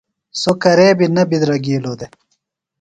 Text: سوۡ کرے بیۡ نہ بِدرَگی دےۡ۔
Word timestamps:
سوۡ 0.41 0.57
کرے 0.63 0.87
بیۡ 0.97 1.09
نہ 1.15 1.23
بِدرَگی 1.29 1.75
دےۡ۔ 1.99 2.11